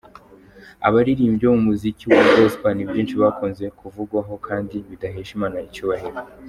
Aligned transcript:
Abaririmbyi 0.87 1.43
bo 1.47 1.53
mu 1.59 1.63
muziki 1.69 2.03
wa 2.13 2.23
gospel, 2.35 2.73
ni 2.75 2.85
byinshi 2.89 3.15
bakunze 3.21 3.65
kuvugwaho 3.79 4.33
kandi 4.47 4.75
bidahesha 4.89 5.31
Imana 5.37 5.57
icyubahiro. 5.69 6.17